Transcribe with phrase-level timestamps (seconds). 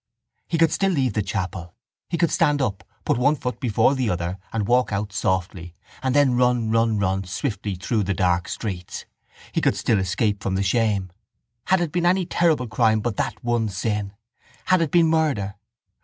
[0.47, 1.75] He could still leave the chapel.
[2.09, 6.15] He could stand up, put one foot before the other and walk out softly and
[6.15, 9.05] then run, run, run swiftly through the dark streets.
[9.51, 11.11] He could still escape from the shame.
[11.65, 14.13] Had it been any terrible crime but that one sin!
[14.65, 15.53] Had it been murder!